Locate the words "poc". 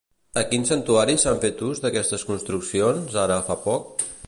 3.71-4.07